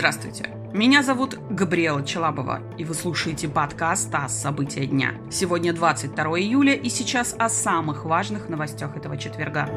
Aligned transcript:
Здравствуйте. 0.00 0.46
Меня 0.72 1.02
зовут 1.02 1.38
Габриэла 1.50 2.02
Челабова, 2.02 2.62
и 2.78 2.86
вы 2.86 2.94
слушаете 2.94 3.50
подкаст 3.50 4.10
«ТАСС. 4.10 4.32
События 4.32 4.86
дня». 4.86 5.12
Сегодня 5.30 5.74
22 5.74 6.40
июля, 6.40 6.72
и 6.72 6.88
сейчас 6.88 7.36
о 7.38 7.50
самых 7.50 8.06
важных 8.06 8.48
новостях 8.48 8.96
этого 8.96 9.18
четверга. 9.18 9.68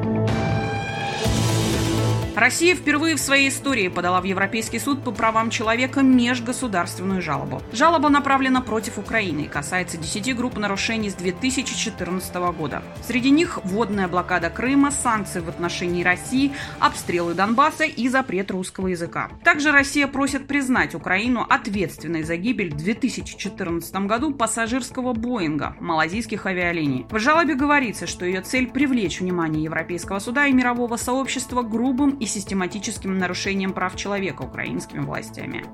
Россия 2.36 2.74
впервые 2.74 3.14
в 3.14 3.20
своей 3.20 3.48
истории 3.48 3.86
подала 3.86 4.20
в 4.20 4.24
Европейский 4.24 4.80
суд 4.80 5.04
по 5.04 5.12
правам 5.12 5.50
человека 5.50 6.02
межгосударственную 6.02 7.22
жалобу. 7.22 7.62
Жалоба 7.72 8.08
направлена 8.08 8.60
против 8.60 8.98
Украины 8.98 9.42
и 9.42 9.48
касается 9.48 9.98
10 9.98 10.34
групп 10.36 10.56
нарушений 10.56 11.10
с 11.10 11.14
2014 11.14 12.34
года. 12.56 12.82
Среди 13.06 13.30
них 13.30 13.60
водная 13.62 14.08
блокада 14.08 14.50
Крыма, 14.50 14.90
санкции 14.90 15.38
в 15.38 15.48
отношении 15.48 16.02
России, 16.02 16.52
обстрелы 16.80 17.34
Донбасса 17.34 17.84
и 17.84 18.08
запрет 18.08 18.50
русского 18.50 18.88
языка. 18.88 19.30
Также 19.44 19.70
Россия 19.70 20.08
просит 20.08 20.48
признать 20.48 20.96
Украину 20.96 21.46
ответственной 21.48 22.24
за 22.24 22.36
гибель 22.36 22.72
в 22.72 22.76
2014 22.76 23.94
году 24.06 24.34
пассажирского 24.34 25.12
Боинга 25.12 25.76
малазийских 25.78 26.46
авиалиний. 26.46 27.06
В 27.10 27.18
жалобе 27.20 27.54
говорится, 27.54 28.08
что 28.08 28.26
ее 28.26 28.40
цель 28.40 28.66
привлечь 28.66 29.20
внимание 29.20 29.62
Европейского 29.62 30.18
суда 30.18 30.48
и 30.48 30.52
мирового 30.52 30.96
сообщества 30.96 31.62
грубым 31.62 32.18
и 32.24 32.26
систематическим 32.26 33.18
нарушением 33.18 33.72
прав 33.72 33.96
человека 33.96 34.42
украинскими 34.42 35.00
властями. 35.00 35.64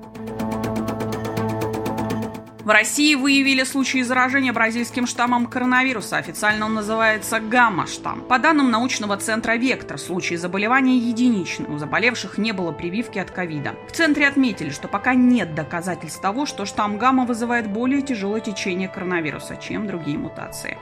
В 2.63 2.69
России 2.69 3.15
выявили 3.15 3.63
случаи 3.63 4.03
заражения 4.03 4.53
бразильским 4.53 5.07
штаммом 5.07 5.47
коронавируса. 5.47 6.17
Официально 6.17 6.67
он 6.67 6.75
называется 6.75 7.39
гамма-штамм. 7.39 8.21
По 8.21 8.37
данным 8.37 8.69
научного 8.69 9.17
центра 9.17 9.53
«Вектор», 9.55 9.97
случаи 9.97 10.35
заболевания 10.35 10.97
единичны. 10.97 11.67
У 11.67 11.79
заболевших 11.79 12.37
не 12.37 12.51
было 12.51 12.71
прививки 12.71 13.17
от 13.17 13.31
ковида. 13.31 13.73
В 13.89 13.93
центре 13.93 14.27
отметили, 14.27 14.69
что 14.69 14.87
пока 14.87 15.15
нет 15.15 15.55
доказательств 15.55 16.21
того, 16.21 16.45
что 16.45 16.65
штамм 16.65 16.99
гамма 16.99 17.25
вызывает 17.25 17.67
более 17.67 18.03
тяжелое 18.03 18.41
течение 18.41 18.87
коронавируса, 18.87 19.57
чем 19.57 19.87
другие 19.87 20.19
мутации. 20.19 20.77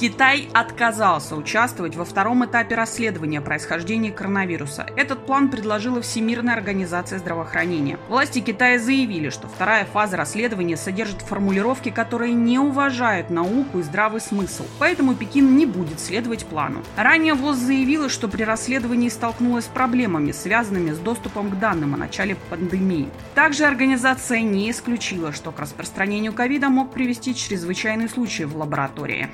Китай 0.00 0.48
отказался 0.54 1.36
участвовать 1.36 1.94
во 1.94 2.06
втором 2.06 2.42
этапе 2.46 2.74
расследования 2.74 3.42
происхождения 3.42 4.10
коронавируса. 4.10 4.86
Этот 4.96 5.26
план 5.26 5.50
предложила 5.50 6.00
Всемирная 6.00 6.54
организация 6.54 7.18
здравоохранения. 7.18 7.98
Власти 8.08 8.40
Китая 8.40 8.78
заявили, 8.78 9.28
что 9.28 9.46
вторая 9.46 9.84
фаза 9.84 10.16
расследования 10.16 10.78
содержит 10.78 11.20
формулировки, 11.20 11.90
которые 11.90 12.32
не 12.32 12.58
уважают 12.58 13.28
науку 13.28 13.80
и 13.80 13.82
здравый 13.82 14.22
смысл. 14.22 14.64
Поэтому 14.78 15.14
Пекин 15.14 15.54
не 15.58 15.66
будет 15.66 16.00
следовать 16.00 16.46
плану. 16.46 16.80
Ранее 16.96 17.34
ВОЗ 17.34 17.58
заявила, 17.58 18.08
что 18.08 18.26
при 18.26 18.42
расследовании 18.42 19.10
столкнулась 19.10 19.66
с 19.66 19.68
проблемами, 19.68 20.32
связанными 20.32 20.92
с 20.92 20.98
доступом 20.98 21.50
к 21.50 21.58
данным 21.58 21.92
о 21.92 21.98
начале 21.98 22.36
пандемии. 22.48 23.10
Также 23.34 23.66
организация 23.66 24.40
не 24.40 24.70
исключила, 24.70 25.34
что 25.34 25.52
к 25.52 25.60
распространению 25.60 26.32
ковида 26.32 26.70
мог 26.70 26.90
привести 26.90 27.34
чрезвычайный 27.34 28.08
случай 28.08 28.46
в 28.46 28.56
лаборатории. 28.56 29.28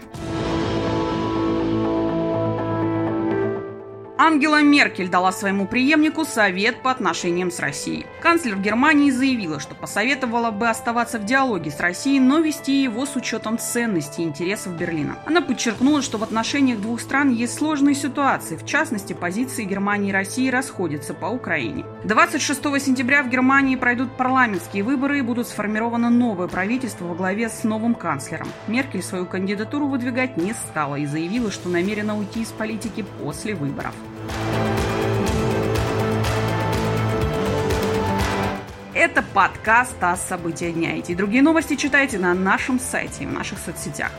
Ангела 4.27 4.61
Меркель 4.61 5.09
дала 5.09 5.31
своему 5.31 5.69
преемнику 5.69 6.25
совет 6.25 6.83
по 6.83 6.91
отношениям 6.91 7.53
с 7.53 7.61
Россией. 7.61 8.07
Канцлер 8.21 8.57
Германии 8.57 9.13
заявила, 9.13 9.61
что 9.61 9.77
посоветовала 9.77 10.51
бы 10.51 10.69
оставаться 10.69 11.21
в 11.21 11.25
диалоге 11.25 11.71
с 11.71 11.79
Россией, 11.79 12.19
но 12.19 12.41
вести 12.41 12.83
его 12.83 13.07
с 13.07 13.15
учетом 13.15 13.57
ценностей 13.57 14.23
и 14.23 14.25
интересов 14.25 14.77
Берлина. 14.77 15.17
Она 15.27 15.43
подчеркнула, 15.43 16.03
что 16.03 16.19
в 16.19 16.25
отношениях 16.25 16.81
двух 16.81 17.01
стран 17.01 17.31
есть 17.31 17.57
сложные 17.57 17.95
ситуации, 17.95 18.57
в 18.57 18.67
частности, 18.67 19.13
позиции 19.13 19.63
Германии 19.63 20.09
и 20.09 20.13
России 20.13 20.51
расходятся 20.51 21.15
по 21.15 21.27
Украине. 21.27 21.85
26 22.03 22.61
сентября 22.83 23.23
в 23.23 23.31
Германии 23.31 23.77
пройдут 23.77 24.17
парламентские 24.17 24.83
выборы 24.83 25.21
и 25.21 25.23
будут 25.23 25.47
сформировано 25.47 26.11
новое 26.11 26.49
правительство 26.49 27.05
во 27.05 27.15
главе 27.15 27.49
с 27.49 27.63
новым 27.63 27.95
канцлером. 27.95 28.49
Меркель 28.67 29.05
свою 29.05 29.25
кандидатуру 29.25 29.87
выдвигать 29.87 30.37
не 30.37 30.53
стала 30.53 30.97
и 30.97 31.07
заявила, 31.07 31.53
что 31.53 31.69
намерена 31.69 32.19
уйти 32.19 32.43
из 32.43 32.49
политики 32.49 33.05
после 33.23 33.55
выборов. 33.55 33.95
Это 38.95 39.23
подкаст 39.23 39.99
«ТАСС. 39.99 40.21
События 40.23 40.73
дня». 40.73 40.97
Эти 40.97 41.13
и 41.13 41.15
другие 41.15 41.43
новости 41.43 41.77
читайте 41.77 42.19
на 42.19 42.35
нашем 42.35 42.79
сайте 42.79 43.25
и 43.25 43.27
в 43.27 43.33
наших 43.33 43.59
соцсетях. 43.59 44.11